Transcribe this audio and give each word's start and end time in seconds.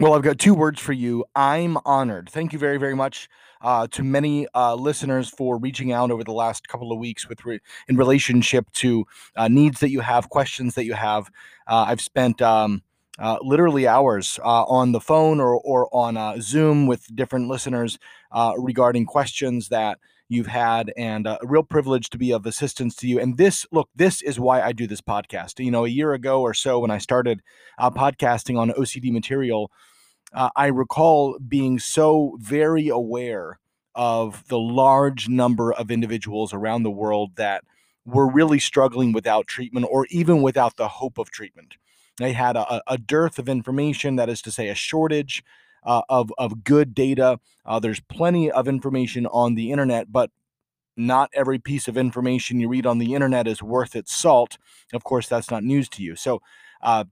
Well, 0.00 0.14
I've 0.14 0.22
got 0.22 0.38
two 0.38 0.54
words 0.54 0.80
for 0.80 0.94
you. 0.94 1.26
I'm 1.36 1.76
honored. 1.84 2.30
Thank 2.30 2.54
you 2.54 2.58
very, 2.58 2.78
very 2.78 2.94
much 2.94 3.28
uh, 3.60 3.86
to 3.88 4.02
many 4.02 4.46
uh, 4.54 4.74
listeners 4.74 5.28
for 5.28 5.58
reaching 5.58 5.92
out 5.92 6.10
over 6.10 6.24
the 6.24 6.32
last 6.32 6.68
couple 6.68 6.90
of 6.90 6.98
weeks 6.98 7.28
with 7.28 7.44
re- 7.44 7.60
in 7.86 7.98
relationship 7.98 8.72
to 8.72 9.06
uh, 9.36 9.48
needs 9.48 9.80
that 9.80 9.90
you 9.90 10.00
have, 10.00 10.30
questions 10.30 10.74
that 10.76 10.86
you 10.86 10.94
have. 10.94 11.30
Uh, 11.66 11.84
I've 11.86 12.00
spent 12.00 12.40
um, 12.40 12.82
uh, 13.18 13.36
literally 13.42 13.86
hours 13.86 14.40
uh, 14.42 14.64
on 14.64 14.92
the 14.92 15.02
phone 15.02 15.38
or, 15.38 15.60
or 15.60 15.94
on 15.94 16.40
Zoom 16.40 16.86
with 16.86 17.14
different 17.14 17.48
listeners 17.48 17.98
regarding 18.56 19.04
questions 19.04 19.68
that 19.68 19.98
you've 20.30 20.46
had 20.46 20.92
and 20.96 21.26
a 21.26 21.38
real 21.42 21.64
privilege 21.64 22.08
to 22.08 22.16
be 22.16 22.32
of 22.32 22.46
assistance 22.46 22.94
to 22.94 23.08
you 23.08 23.18
and 23.18 23.36
this 23.36 23.66
look 23.72 23.88
this 23.96 24.22
is 24.22 24.38
why 24.38 24.62
i 24.62 24.70
do 24.70 24.86
this 24.86 25.00
podcast 25.00 25.58
you 25.62 25.72
know 25.72 25.84
a 25.84 25.88
year 25.88 26.12
ago 26.12 26.40
or 26.40 26.54
so 26.54 26.78
when 26.78 26.90
i 26.92 26.98
started 26.98 27.42
podcasting 27.80 28.56
on 28.56 28.70
ocd 28.70 29.10
material 29.10 29.72
uh, 30.32 30.50
I 30.56 30.66
recall 30.66 31.38
being 31.38 31.78
so 31.78 32.36
very 32.40 32.88
aware 32.88 33.58
of 33.94 34.46
the 34.48 34.58
large 34.58 35.28
number 35.28 35.72
of 35.72 35.90
individuals 35.90 36.54
around 36.54 36.82
the 36.82 36.90
world 36.90 37.36
that 37.36 37.64
were 38.04 38.30
really 38.30 38.58
struggling 38.58 39.12
without 39.12 39.46
treatment 39.46 39.86
or 39.90 40.06
even 40.10 40.42
without 40.42 40.76
the 40.76 40.88
hope 40.88 41.18
of 41.18 41.30
treatment. 41.30 41.76
They 42.18 42.32
had 42.32 42.56
a, 42.56 42.82
a 42.86 42.98
dearth 42.98 43.38
of 43.38 43.48
information, 43.48 44.16
that 44.16 44.28
is 44.28 44.42
to 44.42 44.52
say, 44.52 44.68
a 44.68 44.74
shortage 44.74 45.42
uh, 45.84 46.02
of, 46.08 46.32
of 46.38 46.64
good 46.64 46.94
data. 46.94 47.40
Uh, 47.64 47.80
there's 47.80 48.00
plenty 48.00 48.50
of 48.50 48.68
information 48.68 49.26
on 49.26 49.54
the 49.54 49.72
internet, 49.72 50.12
but 50.12 50.30
not 50.96 51.30
every 51.34 51.58
piece 51.58 51.88
of 51.88 51.96
information 51.96 52.60
you 52.60 52.68
read 52.68 52.86
on 52.86 52.98
the 52.98 53.14
internet 53.14 53.46
is 53.46 53.62
worth 53.62 53.96
its 53.96 54.14
salt. 54.14 54.58
Of 54.92 55.02
course, 55.02 55.28
that's 55.28 55.50
not 55.50 55.64
news 55.64 55.88
to 55.90 56.02
you. 56.02 56.14
So, 56.14 56.42
uh, 56.82 57.04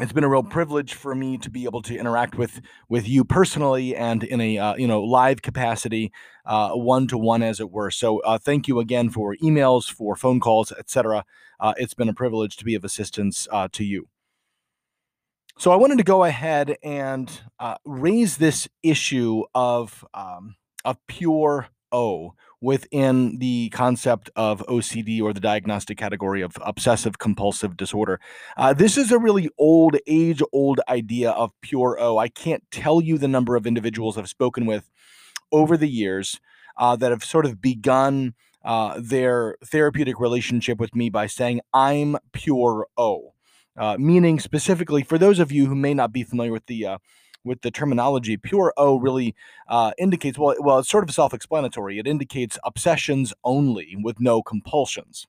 it's 0.00 0.12
been 0.12 0.24
a 0.24 0.28
real 0.28 0.42
privilege 0.42 0.94
for 0.94 1.14
me 1.14 1.38
to 1.38 1.50
be 1.50 1.64
able 1.64 1.82
to 1.82 1.96
interact 1.96 2.36
with 2.36 2.60
with 2.88 3.08
you 3.08 3.24
personally 3.24 3.94
and 3.94 4.24
in 4.24 4.40
a 4.40 4.58
uh, 4.58 4.74
you 4.76 4.88
know 4.88 5.02
live 5.02 5.42
capacity 5.42 6.12
one 6.44 7.06
to 7.08 7.18
one 7.18 7.42
as 7.42 7.60
it 7.60 7.70
were. 7.70 7.90
So 7.90 8.18
uh, 8.20 8.38
thank 8.38 8.68
you 8.68 8.80
again 8.80 9.10
for 9.10 9.36
emails 9.36 9.90
for 9.90 10.16
phone 10.16 10.40
calls 10.40 10.72
etc 10.72 11.24
uh, 11.60 11.74
it's 11.76 11.94
been 11.94 12.08
a 12.08 12.14
privilege 12.14 12.56
to 12.56 12.64
be 12.64 12.74
of 12.74 12.84
assistance 12.84 13.48
uh, 13.50 13.68
to 13.72 13.84
you. 13.84 14.08
So 15.56 15.70
i 15.70 15.76
wanted 15.76 15.98
to 15.98 16.04
go 16.04 16.24
ahead 16.24 16.76
and 16.82 17.30
uh, 17.60 17.76
raise 17.84 18.38
this 18.38 18.68
issue 18.82 19.44
of 19.54 20.04
um, 20.12 20.56
of 20.84 20.98
pure 21.06 21.68
o 21.94 22.34
within 22.60 23.38
the 23.38 23.68
concept 23.70 24.30
of 24.34 24.66
OCD 24.66 25.22
or 25.22 25.32
the 25.32 25.40
diagnostic 25.40 25.98
category 25.98 26.42
of 26.42 26.56
obsessive 26.62 27.18
compulsive 27.18 27.76
disorder. 27.76 28.18
Uh, 28.56 28.72
this 28.72 28.96
is 28.96 29.12
a 29.12 29.18
really 29.18 29.48
old, 29.58 29.96
age 30.06 30.42
old 30.50 30.80
idea 30.88 31.30
of 31.30 31.52
pure 31.60 31.98
O. 32.00 32.18
I 32.18 32.28
can't 32.28 32.64
tell 32.70 33.00
you 33.00 33.18
the 33.18 33.28
number 33.28 33.54
of 33.54 33.66
individuals 33.66 34.16
I've 34.16 34.28
spoken 34.28 34.66
with 34.66 34.90
over 35.52 35.76
the 35.76 35.88
years 35.88 36.40
uh, 36.78 36.96
that 36.96 37.10
have 37.10 37.22
sort 37.22 37.46
of 37.46 37.60
begun 37.60 38.34
uh, 38.64 38.98
their 38.98 39.56
therapeutic 39.62 40.18
relationship 40.18 40.80
with 40.80 40.94
me 40.94 41.10
by 41.10 41.26
saying, 41.26 41.60
I'm 41.74 42.16
pure 42.32 42.86
O. 42.96 43.34
Uh, 43.76 43.96
meaning 43.98 44.38
specifically 44.38 45.02
for 45.02 45.18
those 45.18 45.38
of 45.40 45.50
you 45.50 45.66
who 45.66 45.74
may 45.74 45.92
not 45.92 46.12
be 46.12 46.22
familiar 46.22 46.52
with 46.52 46.66
the 46.66 46.86
uh, 46.86 46.98
with 47.44 47.62
the 47.62 47.70
terminology, 47.70 48.36
pure 48.36 48.72
O 48.76 48.96
really 48.96 49.34
uh, 49.68 49.92
indicates 49.98 50.38
well, 50.38 50.54
well, 50.60 50.78
it's 50.78 50.88
sort 50.88 51.04
of 51.04 51.14
self-explanatory. 51.14 51.98
It 51.98 52.06
indicates 52.06 52.58
obsessions 52.64 53.32
only 53.44 53.96
with 54.02 54.20
no 54.20 54.42
compulsions. 54.42 55.26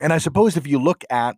And 0.00 0.12
I 0.12 0.18
suppose 0.18 0.56
if 0.56 0.66
you 0.66 0.78
look 0.78 1.04
at 1.10 1.36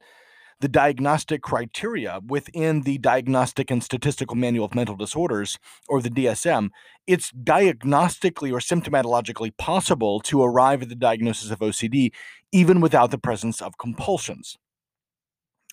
the 0.62 0.68
diagnostic 0.68 1.42
criteria 1.42 2.20
within 2.24 2.82
the 2.82 2.96
Diagnostic 2.98 3.68
and 3.68 3.82
Statistical 3.82 4.36
Manual 4.36 4.66
of 4.66 4.76
Mental 4.76 4.94
Disorders, 4.94 5.58
or 5.88 6.00
the 6.00 6.08
DSM, 6.08 6.70
it's 7.08 7.32
diagnostically 7.32 8.52
or 8.52 8.60
symptomatologically 8.60 9.56
possible 9.56 10.20
to 10.20 10.40
arrive 10.42 10.80
at 10.80 10.88
the 10.88 10.94
diagnosis 10.94 11.50
of 11.50 11.58
OCD 11.58 12.12
even 12.52 12.80
without 12.80 13.10
the 13.10 13.18
presence 13.18 13.60
of 13.60 13.76
compulsions. 13.76 14.56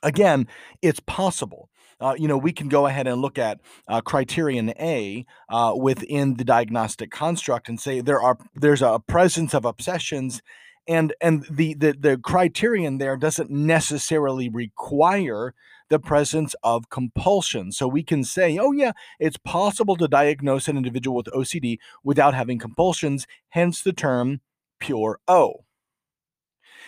Again, 0.02 0.48
it's 0.82 1.02
possible 1.02 1.70
uh, 2.00 2.16
you 2.18 2.28
know, 2.28 2.38
we 2.38 2.54
can 2.54 2.70
go 2.70 2.88
ahead 2.88 3.08
and 3.08 3.22
look 3.22 3.38
at 3.38 3.60
uh, 3.88 4.02
criterion 4.02 4.70
A 4.80 5.26
uh, 5.50 5.74
within 5.76 6.36
the 6.36 6.44
diagnostic 6.44 7.12
construct 7.12 7.68
and 7.68 7.80
say 7.80 8.02
there 8.02 8.22
are 8.22 8.38
there's 8.56 8.82
a 8.82 9.02
presence 9.06 9.54
of 9.54 9.66
obsessions, 9.66 10.42
and 10.88 11.14
and 11.22 11.46
the 11.50 11.74
the, 11.74 11.94
the 11.94 12.18
criterion 12.18 12.98
there 12.98 13.18
doesn't 13.18 13.50
necessarily 13.50 14.50
require 14.50 15.54
the 15.90 16.00
presence 16.00 16.56
of 16.64 16.90
compulsion. 16.90 17.72
So 17.72 17.88
we 17.88 18.04
can 18.04 18.24
say, 18.24 18.58
oh 18.58 18.72
yeah, 18.72 18.92
it's 19.20 19.38
possible 19.38 19.98
to 19.98 20.08
diagnose 20.08 20.68
an 20.68 20.78
individual 20.78 21.18
with 21.18 21.26
OCD 21.28 21.80
without 22.04 22.34
having 22.34 22.60
compulsions, 22.60 23.28
hence 23.50 23.82
the 23.82 23.94
term 23.94 24.42
pure 24.80 25.20
O. 25.28 25.66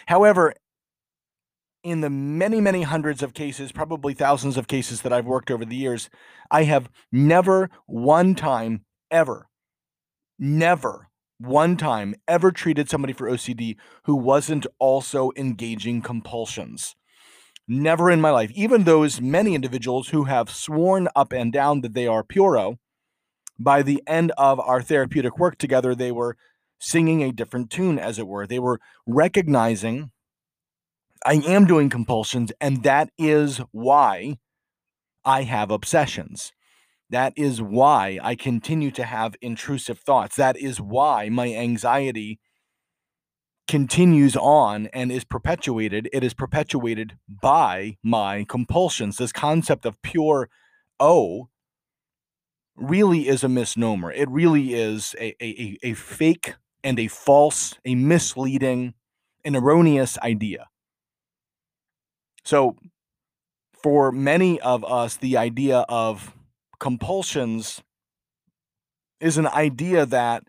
However, 0.06 0.54
in 1.84 2.02
the 2.02 2.10
many, 2.10 2.62
many 2.62 2.84
hundreds 2.84 3.24
of 3.24 3.34
cases, 3.34 3.72
probably 3.72 4.14
thousands 4.14 4.58
of 4.58 4.68
cases 4.68 5.02
that 5.02 5.14
I've 5.14 5.26
worked 5.26 5.50
over 5.50 5.66
the 5.66 5.76
years, 5.76 6.10
I 6.50 6.64
have 6.64 6.90
never 7.12 7.70
one 7.88 8.36
time 8.36 8.86
ever, 9.10 9.48
never 10.38 11.10
one 11.40 11.76
time 11.76 12.14
ever 12.28 12.52
treated 12.52 12.90
somebody 12.90 13.14
for 13.14 13.30
OCD 13.30 13.76
who 14.04 14.16
wasn't 14.16 14.68
also 14.78 15.32
engaging 15.36 16.02
compulsions. 16.02 16.96
Never 17.68 18.12
in 18.12 18.22
my 18.22 18.32
life. 18.32 18.52
Even 18.54 18.84
those 18.84 19.22
many 19.22 19.56
individuals 19.56 20.10
who 20.10 20.26
have 20.26 20.50
sworn 20.50 21.08
up 21.16 21.32
and 21.32 21.52
down 21.52 21.82
that 21.82 21.94
they 21.94 22.06
are 22.06 22.24
pure 22.24 22.58
O, 22.58 22.78
by 23.58 23.82
the 23.82 24.04
end 24.06 24.32
of 24.38 24.60
our 24.60 24.82
therapeutic 24.82 25.38
work 25.40 25.58
together, 25.58 25.96
they 25.96 26.12
were 26.12 26.38
singing 26.80 27.24
a 27.24 27.32
different 27.32 27.70
tune, 27.70 27.98
as 27.98 28.20
it 28.20 28.28
were. 28.28 28.46
They 28.46 28.60
were 28.60 28.80
recognizing 29.08 30.12
I 31.26 31.36
am 31.36 31.66
doing 31.66 31.90
compulsions, 31.90 32.52
and 32.60 32.84
that 32.84 33.10
is 33.18 33.60
why 33.72 34.38
I 35.24 35.44
have 35.44 35.70
obsessions. 35.70 36.52
That 37.10 37.34
is 37.36 37.62
why 37.62 38.20
I 38.24 38.36
continue 38.36 38.90
to 38.92 39.04
have 39.04 39.36
intrusive 39.42 40.00
thoughts. 40.00 40.36
That 40.38 40.58
is 40.58 40.80
why 40.80 41.30
my 41.30 41.54
anxiety 41.54 42.40
continues 43.68 44.36
on 44.36 44.88
and 44.88 45.12
is 45.12 45.24
perpetuated. 45.24 46.10
It 46.12 46.24
is 46.24 46.34
perpetuated 46.34 47.18
by 47.30 47.98
my 48.04 48.46
compulsions. 48.48 49.18
This 49.18 49.32
concept 49.32 49.86
of 49.86 50.02
pure 50.02 50.50
O 51.00 51.50
really 52.76 53.28
is 53.28 53.44
a 53.44 53.50
misnomer. 53.50 54.12
It 54.12 54.30
really 54.30 54.74
is 54.74 55.16
a, 55.20 55.36
a, 55.44 55.78
a 55.84 55.94
fake 55.94 56.56
and 56.84 56.98
a 56.98 57.08
false, 57.08 57.76
a 57.86 57.94
misleading, 57.94 58.96
an 59.46 59.56
erroneous 59.56 60.18
idea. 60.20 60.68
So, 62.44 62.76
for 63.84 64.12
many 64.12 64.60
of 64.62 64.84
us, 64.86 65.18
the 65.18 65.38
idea 65.38 65.80
of 65.90 66.36
compulsions 66.80 67.82
is 69.20 69.38
an 69.38 69.48
idea 69.48 70.06
that 70.06 70.44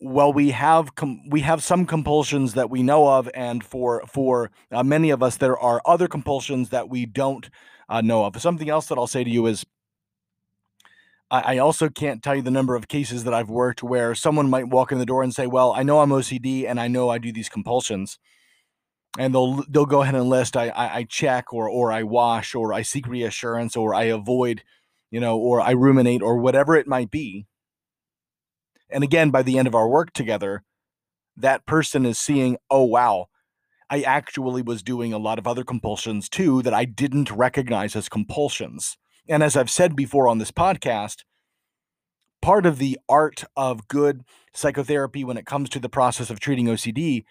well 0.00 0.32
we 0.32 0.50
have 0.50 0.94
com- 0.94 1.28
we 1.28 1.40
have 1.40 1.62
some 1.62 1.84
compulsions 1.84 2.54
that 2.54 2.70
we 2.70 2.82
know 2.82 3.08
of 3.08 3.28
and 3.34 3.64
for 3.64 4.02
for 4.06 4.50
uh, 4.72 4.82
many 4.82 5.10
of 5.10 5.22
us 5.22 5.36
there 5.36 5.58
are 5.58 5.82
other 5.84 6.08
compulsions 6.08 6.70
that 6.70 6.88
we 6.88 7.04
don't 7.04 7.50
uh, 7.88 8.00
know 8.00 8.24
of. 8.24 8.40
Something 8.40 8.70
else 8.70 8.86
that 8.86 8.98
i'll 8.98 9.06
say 9.06 9.24
to 9.24 9.30
you 9.30 9.46
is 9.46 9.64
I, 11.30 11.54
I 11.54 11.58
also 11.58 11.88
can't 11.88 12.22
tell 12.22 12.36
you 12.36 12.42
the 12.42 12.50
number 12.50 12.74
of 12.76 12.88
cases 12.88 13.24
that 13.24 13.34
i've 13.34 13.50
worked 13.50 13.82
where 13.82 14.14
someone 14.14 14.48
might 14.48 14.68
walk 14.68 14.92
in 14.92 14.98
the 14.98 15.06
door 15.06 15.22
and 15.22 15.34
say 15.34 15.46
well 15.46 15.72
i 15.76 15.82
know 15.82 16.00
i'm 16.00 16.10
ocd 16.10 16.66
and 16.66 16.80
i 16.80 16.88
know 16.88 17.08
i 17.08 17.18
do 17.18 17.32
these 17.32 17.48
compulsions 17.48 18.18
and 19.16 19.34
they'll 19.34 19.64
they'll 19.68 19.86
go 19.86 20.02
ahead 20.02 20.14
and 20.14 20.28
list 20.28 20.56
I, 20.56 20.68
I, 20.68 20.96
I 20.96 21.02
check 21.04 21.52
or 21.52 21.68
or 21.68 21.92
I 21.92 22.02
wash 22.02 22.54
or 22.54 22.72
I 22.72 22.82
seek 22.82 23.06
reassurance 23.06 23.76
or 23.76 23.94
I 23.94 24.04
avoid, 24.04 24.62
you 25.10 25.20
know, 25.20 25.38
or 25.38 25.60
I 25.60 25.70
ruminate 25.70 26.22
or 26.22 26.38
whatever 26.38 26.76
it 26.76 26.86
might 26.86 27.10
be. 27.10 27.46
And 28.90 29.04
again, 29.04 29.30
by 29.30 29.42
the 29.42 29.58
end 29.58 29.68
of 29.68 29.74
our 29.74 29.88
work 29.88 30.12
together, 30.12 30.64
that 31.36 31.66
person 31.66 32.04
is 32.04 32.18
seeing, 32.18 32.58
oh 32.70 32.84
wow, 32.84 33.28
I 33.90 34.02
actually 34.02 34.62
was 34.62 34.82
doing 34.82 35.12
a 35.12 35.18
lot 35.18 35.38
of 35.38 35.46
other 35.46 35.64
compulsions 35.64 36.28
too 36.28 36.62
that 36.62 36.74
I 36.74 36.84
didn't 36.84 37.30
recognize 37.30 37.96
as 37.96 38.08
compulsions. 38.08 38.98
And 39.28 39.42
as 39.42 39.56
I've 39.56 39.70
said 39.70 39.94
before 39.94 40.28
on 40.28 40.38
this 40.38 40.50
podcast, 40.50 41.24
part 42.40 42.66
of 42.66 42.78
the 42.78 42.98
art 43.08 43.44
of 43.56 43.88
good 43.88 44.24
psychotherapy 44.54 45.24
when 45.24 45.36
it 45.36 45.46
comes 45.46 45.68
to 45.70 45.80
the 45.80 45.88
process 45.88 46.30
of 46.30 46.40
treating 46.40 46.66
OCD 46.66 47.24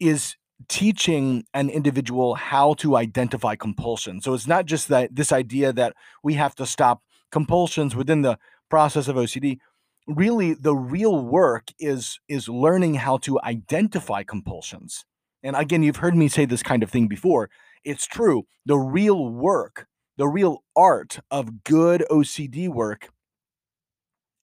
is 0.00 0.36
teaching 0.68 1.44
an 1.54 1.68
individual 1.68 2.34
how 2.34 2.74
to 2.74 2.96
identify 2.96 3.54
compulsion. 3.56 4.20
So 4.20 4.34
it's 4.34 4.46
not 4.46 4.66
just 4.66 4.88
that 4.88 5.14
this 5.14 5.32
idea 5.32 5.72
that 5.72 5.94
we 6.22 6.34
have 6.34 6.54
to 6.56 6.66
stop 6.66 7.02
compulsions 7.30 7.94
within 7.94 8.22
the 8.22 8.38
process 8.70 9.08
of 9.08 9.16
OCD. 9.16 9.58
Really, 10.06 10.54
the 10.54 10.74
real 10.74 11.24
work 11.24 11.72
is 11.78 12.20
is 12.28 12.48
learning 12.48 12.94
how 12.94 13.18
to 13.18 13.40
identify 13.42 14.22
compulsions. 14.22 15.04
And 15.42 15.56
again, 15.56 15.82
you've 15.82 15.96
heard 15.96 16.16
me 16.16 16.28
say 16.28 16.44
this 16.44 16.62
kind 16.62 16.82
of 16.82 16.90
thing 16.90 17.08
before. 17.08 17.50
It's 17.84 18.06
true. 18.06 18.46
The 18.64 18.78
real 18.78 19.28
work 19.28 19.86
the 20.16 20.28
real 20.28 20.62
art 20.74 21.20
of 21.30 21.62
good 21.64 22.04
OCD 22.10 22.68
work 22.68 23.10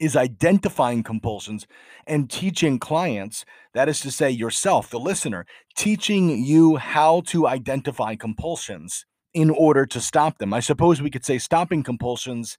is 0.04 0.16
identifying 0.16 1.02
compulsions 1.02 1.66
and 2.06 2.30
teaching 2.30 2.78
clients, 2.78 3.46
that 3.74 3.88
is 3.88 4.02
to 4.02 4.12
say, 4.12 4.30
yourself, 4.30 4.90
the 4.90 5.00
listener, 5.00 5.46
teaching 5.78 6.44
you 6.44 6.76
how 6.76 7.22
to 7.22 7.48
identify 7.48 8.16
compulsions 8.16 9.06
in 9.34 9.50
order 9.50 9.86
to 9.86 10.02
stop 10.02 10.38
them. 10.38 10.54
I 10.54 10.60
suppose 10.60 11.02
we 11.02 11.10
could 11.10 11.26
say 11.26 11.38
stopping 11.38 11.84
compulsions 11.84 12.58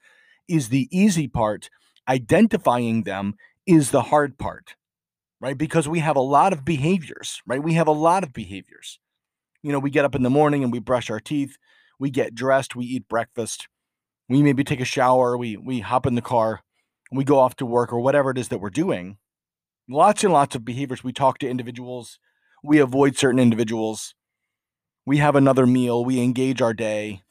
is 0.49 0.71
the 0.71 0.89
easy 0.91 1.29
part, 1.29 1.69
identifying 2.09 3.03
them 3.03 3.35
is 3.67 3.91
the 3.91 4.03
hard 4.03 4.39
part, 4.39 4.75
right? 5.41 5.57
Because 5.57 5.87
we 5.87 6.01
have 6.01 6.17
a 6.17 6.21
lot 6.21 6.53
of 6.53 6.65
behaviors, 6.65 7.41
right? 7.47 7.63
We 7.63 7.75
have 7.75 7.89
a 7.89 7.93
lot 7.93 8.25
of 8.25 8.33
behaviors. 8.33 8.99
You 9.63 9.73
know, 9.73 9.79
we 9.79 9.91
get 9.91 10.05
up 10.05 10.15
in 10.15 10.23
the 10.23 10.31
morning 10.31 10.63
and 10.63 10.73
we 10.73 10.79
brush 10.81 11.11
our 11.11 11.21
teeth, 11.21 11.57
we 11.99 12.11
get 12.11 12.35
dressed, 12.35 12.75
we 12.75 12.87
eat 12.87 13.09
breakfast, 13.09 13.69
we 14.29 14.43
maybe 14.43 14.65
take 14.65 14.81
a 14.81 14.87
shower, 14.87 15.37
we 15.37 15.57
we 15.57 15.81
hop 15.81 16.07
in 16.07 16.15
the 16.15 16.23
car, 16.23 16.63
we 17.17 17.25
go 17.25 17.39
off 17.39 17.57
to 17.57 17.67
work 17.67 17.93
or 17.93 18.01
whatever 18.01 18.31
it 18.31 18.39
is 18.39 18.49
that 18.49 18.59
we're 18.59 18.71
doing. 18.71 19.19
Lots 19.89 20.25
and 20.25 20.33
lots 20.33 20.55
of 20.55 20.65
behaviors. 20.65 21.05
We 21.05 21.13
talk 21.13 21.39
to 21.39 21.49
individuals, 21.49 22.19
we 22.63 22.79
avoid 22.79 23.17
certain 23.17 23.41
individuals, 23.41 24.15
we 25.07 25.19
have 25.19 25.37
another 25.37 25.67
meal, 25.67 26.05
we 26.05 26.21
engage 26.21 26.63
our 26.63 26.73
day, 26.73 27.23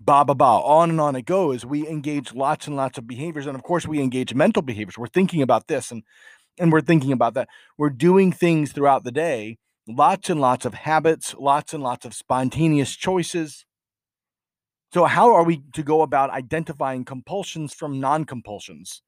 ba 0.00 0.24
ba 0.24 0.34
ba, 0.34 0.44
on 0.44 0.90
and 0.90 1.00
on 1.00 1.16
it 1.16 1.26
goes. 1.26 1.66
We 1.66 1.86
engage 1.86 2.32
lots 2.32 2.66
and 2.66 2.76
lots 2.76 2.96
of 2.96 3.06
behaviors. 3.06 3.46
And 3.46 3.56
of 3.56 3.62
course, 3.62 3.86
we 3.86 4.00
engage 4.00 4.34
mental 4.34 4.62
behaviors. 4.62 4.96
We're 4.96 5.08
thinking 5.08 5.42
about 5.42 5.66
this 5.66 5.90
and 5.90 6.02
and 6.58 6.72
we're 6.72 6.80
thinking 6.80 7.12
about 7.12 7.34
that. 7.34 7.48
We're 7.78 7.90
doing 7.90 8.32
things 8.32 8.72
throughout 8.72 9.04
the 9.04 9.12
day, 9.12 9.58
lots 9.88 10.30
and 10.30 10.40
lots 10.40 10.64
of 10.64 10.74
habits, 10.74 11.34
lots 11.38 11.72
and 11.72 11.82
lots 11.82 12.04
of 12.04 12.14
spontaneous 12.14 12.94
choices. 12.96 13.64
So, 14.92 15.04
how 15.04 15.32
are 15.34 15.44
we 15.44 15.62
to 15.74 15.82
go 15.82 16.02
about 16.02 16.30
identifying 16.30 17.04
compulsions 17.04 17.72
from 17.72 18.00
non 18.00 18.24
compulsions? 18.24 19.02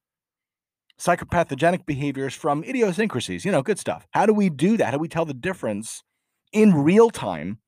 Psychopathogenic 1.02 1.84
behaviors 1.84 2.32
from 2.32 2.62
idiosyncrasies, 2.62 3.44
you 3.44 3.50
know, 3.50 3.62
good 3.62 3.78
stuff. 3.78 4.06
How 4.12 4.24
do 4.24 4.32
we 4.32 4.48
do 4.48 4.76
that? 4.76 4.86
How 4.86 4.92
do 4.92 4.98
we 4.98 5.08
tell 5.08 5.24
the 5.24 5.34
difference 5.34 6.04
in 6.52 6.74
real 6.74 7.10
time 7.10 7.58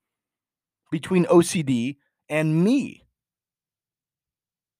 between 0.92 1.24
OCD 1.24 1.96
and 2.28 2.62
me? 2.62 3.06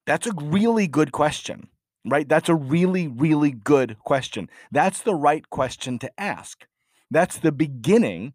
That's 0.07 0.29
a 0.29 0.33
really 0.35 0.87
good 0.87 1.11
question, 1.11 1.69
right? 2.05 2.29
That's 2.29 2.49
a 2.49 2.55
really, 2.55 3.09
really 3.09 3.51
good 3.51 3.97
question. 4.05 4.49
That's 4.71 5.01
the 5.01 5.15
right 5.17 5.49
question 5.51 5.99
to 5.99 6.11
ask. 6.21 6.67
That's 7.11 7.39
the 7.39 7.53
beginning 7.53 8.35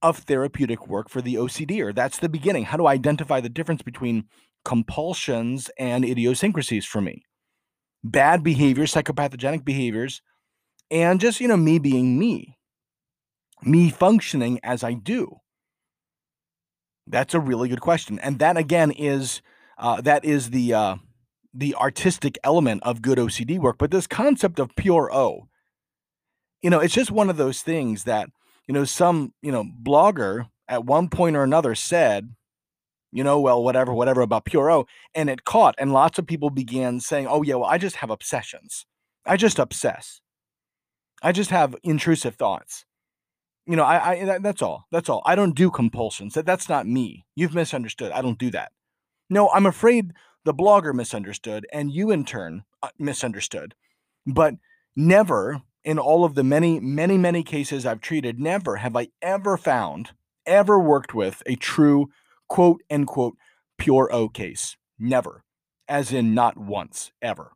of 0.00 0.18
therapeutic 0.18 0.88
work 0.88 1.10
for 1.10 1.20
the 1.20 1.34
OCD, 1.34 1.80
or 1.80 1.92
that's 1.92 2.18
the 2.18 2.28
beginning. 2.30 2.64
How 2.64 2.78
do 2.78 2.86
I 2.86 2.94
identify 2.94 3.40
the 3.40 3.50
difference 3.50 3.82
between 3.82 4.24
compulsions 4.64 5.70
and 5.78 6.06
idiosyncrasies 6.06 6.86
for 6.86 7.02
me, 7.02 7.22
bad 8.02 8.42
behaviors, 8.42 8.92
psychopathogenic 8.92 9.64
behaviors, 9.64 10.22
and 10.90 11.20
just, 11.20 11.40
you 11.40 11.48
know, 11.48 11.56
me 11.56 11.78
being 11.78 12.18
me, 12.18 12.56
me 13.62 13.90
functioning 13.90 14.60
as 14.62 14.82
I 14.82 14.94
do. 14.94 15.36
That's 17.06 17.34
a 17.34 17.40
really 17.40 17.68
good 17.68 17.80
question. 17.80 18.18
And 18.18 18.38
that 18.38 18.56
again 18.56 18.90
is 18.90 19.42
uh, 19.78 20.00
that 20.02 20.24
is 20.24 20.50
the 20.50 20.74
uh, 20.74 20.96
the 21.52 21.74
artistic 21.74 22.38
element 22.44 22.82
of 22.84 23.02
good 23.02 23.18
OCD 23.18 23.58
work. 23.58 23.78
But 23.78 23.90
this 23.90 24.06
concept 24.06 24.60
of 24.60 24.76
pure 24.76 25.12
O, 25.12 25.48
you 26.62 26.70
know, 26.70 26.78
it's 26.78 26.94
just 26.94 27.10
one 27.10 27.28
of 27.30 27.36
those 27.36 27.62
things 27.62 28.04
that 28.04 28.28
you 28.70 28.74
know, 28.74 28.84
some, 28.84 29.34
you 29.42 29.50
know, 29.50 29.64
blogger 29.64 30.46
at 30.68 30.84
one 30.84 31.08
point 31.08 31.34
or 31.34 31.42
another 31.42 31.74
said, 31.74 32.36
you 33.12 33.24
know, 33.24 33.40
well, 33.40 33.62
whatever, 33.62 33.92
whatever 33.92 34.20
about 34.20 34.44
Pure 34.44 34.70
O, 34.70 34.86
and 35.14 35.28
it 35.28 35.44
caught, 35.44 35.74
and 35.78 35.92
lots 35.92 36.18
of 36.18 36.26
people 36.26 36.50
began 36.50 37.00
saying, 37.00 37.26
oh, 37.26 37.42
yeah, 37.42 37.56
well, 37.56 37.68
I 37.68 37.78
just 37.78 37.96
have 37.96 38.10
obsessions. 38.10 38.86
I 39.26 39.36
just 39.36 39.58
obsess. 39.58 40.20
I 41.22 41.32
just 41.32 41.50
have 41.50 41.76
intrusive 41.82 42.36
thoughts. 42.36 42.84
You 43.66 43.76
know, 43.76 43.84
I, 43.84 44.10
I 44.10 44.24
that, 44.24 44.42
that's 44.42 44.62
all. 44.62 44.86
That's 44.90 45.08
all. 45.08 45.22
I 45.26 45.34
don't 45.34 45.54
do 45.54 45.70
compulsions. 45.70 46.34
That, 46.34 46.46
that's 46.46 46.68
not 46.68 46.86
me. 46.86 47.26
You've 47.36 47.54
misunderstood. 47.54 48.10
I 48.12 48.22
don't 48.22 48.38
do 48.38 48.50
that. 48.52 48.72
No, 49.28 49.50
I'm 49.50 49.66
afraid 49.66 50.12
the 50.44 50.54
blogger 50.54 50.94
misunderstood, 50.94 51.66
and 51.72 51.92
you 51.92 52.10
in 52.10 52.24
turn 52.24 52.64
uh, 52.82 52.88
misunderstood. 52.98 53.74
But 54.26 54.54
never 54.96 55.62
in 55.84 55.98
all 55.98 56.24
of 56.24 56.34
the 56.34 56.44
many, 56.44 56.80
many, 56.80 57.16
many 57.16 57.42
cases 57.42 57.86
I've 57.86 58.00
treated, 58.00 58.38
never 58.38 58.76
have 58.76 58.96
I 58.96 59.08
ever 59.22 59.56
found, 59.56 60.10
ever 60.46 60.78
worked 60.78 61.14
with 61.14 61.42
a 61.46 61.56
true 61.56 62.08
quote 62.50 62.82
unquote 62.90 63.36
pure 63.78 64.10
O 64.12 64.28
case. 64.28 64.76
Never. 64.98 65.42
As 65.88 66.12
in, 66.12 66.34
not 66.34 66.58
once, 66.58 67.10
ever. 67.22 67.52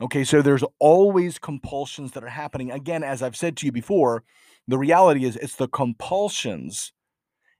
Okay, 0.00 0.24
so 0.24 0.40
there's 0.40 0.64
always 0.78 1.38
compulsions 1.38 2.12
that 2.12 2.24
are 2.24 2.28
happening. 2.28 2.70
Again, 2.70 3.04
as 3.04 3.22
I've 3.22 3.36
said 3.36 3.56
to 3.58 3.66
you 3.66 3.72
before, 3.72 4.24
the 4.66 4.78
reality 4.78 5.24
is 5.24 5.36
it's 5.36 5.56
the 5.56 5.68
compulsions, 5.68 6.92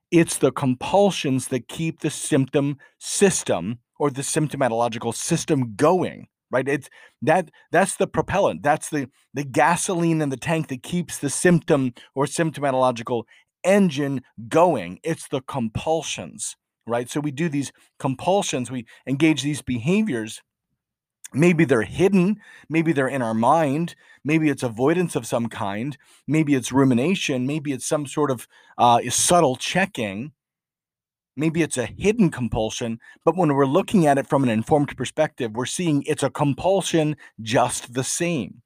it's 0.09 0.37
the 0.39 0.51
compulsions 0.51 1.49
that 1.49 1.67
keep 1.67 1.99
the 1.99 2.09
symptom 2.09 2.77
system 2.99 3.77
or 3.99 4.09
the 4.09 4.23
symptomatological 4.23 5.13
system 5.13 5.75
going 5.75 6.27
right 6.51 6.67
it's 6.67 6.89
that 7.21 7.49
that's 7.71 7.95
the 7.97 8.07
propellant 8.07 8.61
that's 8.61 8.89
the 8.89 9.07
the 9.33 9.43
gasoline 9.43 10.21
in 10.21 10.29
the 10.29 10.37
tank 10.37 10.67
that 10.67 10.83
keeps 10.83 11.17
the 11.17 11.29
symptom 11.29 11.93
or 12.13 12.25
symptomatological 12.25 13.23
engine 13.63 14.21
going 14.47 14.99
it's 15.03 15.27
the 15.29 15.41
compulsions 15.41 16.55
right 16.87 17.09
so 17.09 17.19
we 17.19 17.31
do 17.31 17.49
these 17.49 17.71
compulsions 17.99 18.71
we 18.71 18.85
engage 19.07 19.43
these 19.43 19.61
behaviors 19.61 20.41
maybe 21.33 21.63
they're 21.63 21.83
hidden 21.83 22.37
maybe 22.69 22.91
they're 22.91 23.07
in 23.07 23.21
our 23.21 23.33
mind 23.33 23.95
maybe 24.23 24.49
it's 24.49 24.63
avoidance 24.63 25.15
of 25.15 25.25
some 25.25 25.47
kind 25.47 25.97
maybe 26.27 26.55
it's 26.55 26.71
rumination 26.71 27.47
maybe 27.47 27.71
it's 27.71 27.85
some 27.85 28.05
sort 28.05 28.31
of 28.31 28.47
uh, 28.77 28.99
subtle 29.09 29.55
checking 29.55 30.31
maybe 31.35 31.61
it's 31.61 31.77
a 31.77 31.85
hidden 31.85 32.29
compulsion, 32.29 32.99
but 33.23 33.35
when 33.35 33.53
we're 33.53 33.65
looking 33.65 34.05
at 34.05 34.17
it 34.17 34.27
from 34.27 34.43
an 34.43 34.49
informed 34.49 34.95
perspective, 34.97 35.51
we're 35.53 35.65
seeing 35.65 36.03
it's 36.03 36.23
a 36.23 36.29
compulsion 36.29 37.15
just 37.41 37.93
the 37.93 38.03
same. 38.03 38.61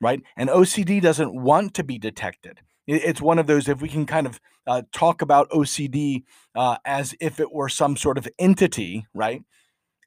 Right? 0.00 0.22
And 0.36 0.48
OCD 0.48 1.02
doesn't 1.02 1.34
want 1.34 1.74
to 1.74 1.84
be 1.84 1.98
detected. 1.98 2.60
It's 2.88 3.20
one 3.20 3.38
of 3.38 3.46
those, 3.46 3.68
if 3.68 3.82
we 3.82 3.88
can 3.88 4.06
kind 4.06 4.26
of 4.26 4.40
uh, 4.66 4.82
talk 4.92 5.20
about 5.22 5.50
OCD 5.50 6.24
uh, 6.54 6.78
as 6.86 7.14
if 7.20 7.38
it 7.38 7.52
were 7.52 7.68
some 7.68 7.96
sort 7.96 8.16
of 8.16 8.26
entity, 8.38 9.06
right? 9.14 9.42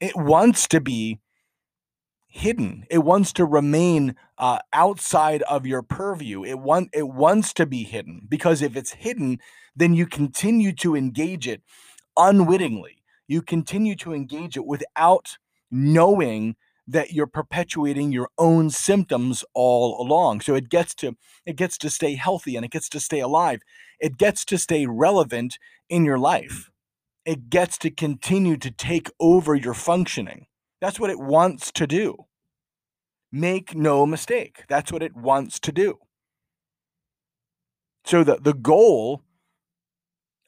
It 0.01 0.15
wants 0.15 0.67
to 0.69 0.81
be 0.81 1.19
hidden. 2.27 2.85
It 2.89 2.99
wants 2.99 3.33
to 3.33 3.45
remain 3.45 4.15
uh, 4.37 4.59
outside 4.73 5.43
of 5.43 5.67
your 5.67 5.83
purview. 5.83 6.43
It 6.43 6.59
want 6.59 6.89
it 6.93 7.07
wants 7.07 7.53
to 7.53 7.65
be 7.65 7.83
hidden 7.83 8.25
because 8.27 8.61
if 8.61 8.75
it's 8.75 8.93
hidden, 8.93 9.39
then 9.75 9.93
you 9.93 10.07
continue 10.07 10.73
to 10.77 10.95
engage 10.95 11.47
it 11.47 11.61
unwittingly. 12.17 13.03
You 13.27 13.41
continue 13.41 13.95
to 13.97 14.13
engage 14.13 14.57
it 14.57 14.65
without 14.65 15.37
knowing 15.69 16.55
that 16.91 17.11
you're 17.13 17.27
perpetuating 17.27 18.11
your 18.11 18.29
own 18.37 18.69
symptoms 18.69 19.43
all 19.53 20.01
along. 20.01 20.41
So 20.41 20.55
it 20.55 20.69
gets 20.69 20.93
to 20.95 21.15
it 21.45 21.55
gets 21.55 21.77
to 21.79 21.89
stay 21.89 22.15
healthy 22.15 22.55
and 22.55 22.65
it 22.65 22.71
gets 22.71 22.89
to 22.89 22.99
stay 22.99 23.19
alive. 23.19 23.61
It 23.99 24.17
gets 24.17 24.45
to 24.45 24.57
stay 24.57 24.85
relevant 24.85 25.57
in 25.89 26.05
your 26.05 26.19
life. 26.19 26.69
It 27.25 27.49
gets 27.49 27.77
to 27.79 27.91
continue 27.91 28.57
to 28.57 28.71
take 28.71 29.09
over 29.19 29.55
your 29.55 29.73
functioning. 29.73 30.47
That's 30.79 30.99
what 30.99 31.11
it 31.11 31.19
wants 31.19 31.71
to 31.73 31.87
do. 31.87 32.25
Make 33.31 33.75
no 33.75 34.05
mistake. 34.05 34.63
That's 34.67 34.91
what 34.91 35.03
it 35.03 35.15
wants 35.15 35.59
to 35.61 35.71
do. 35.71 35.99
So 38.03 38.23
the, 38.23 38.37
the 38.37 38.53
goal 38.53 39.23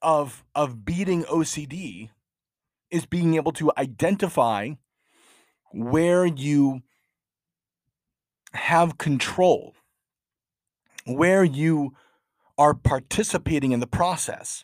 of 0.01 0.43
of 0.53 0.83
beating 0.83 1.23
OCD 1.23 2.09
is 2.91 3.05
being 3.05 3.35
able 3.35 3.53
to 3.53 3.71
identify 3.77 4.71
where 5.73 6.25
you 6.25 6.81
have 8.53 8.97
control, 8.97 9.73
where 11.05 11.43
you 11.43 11.93
are 12.57 12.73
participating 12.73 13.71
in 13.71 13.79
the 13.79 13.87
process, 13.87 14.63